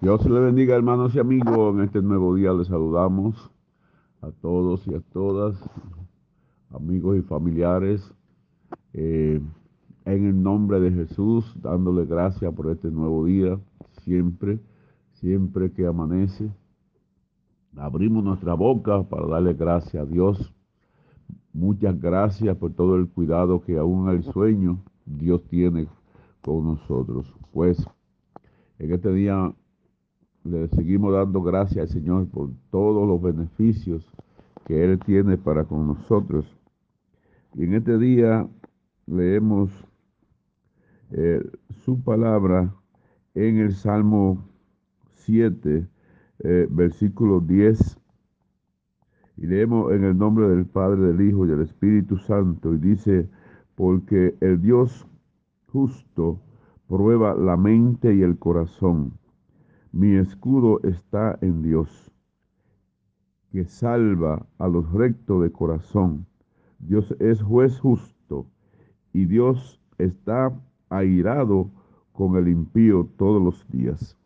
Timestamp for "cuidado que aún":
23.06-24.08